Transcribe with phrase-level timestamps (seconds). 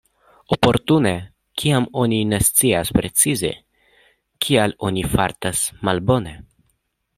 [0.55, 1.11] Oportune
[1.63, 3.53] kiam oni ne scias precize
[4.47, 6.37] kial oni fartas malbone.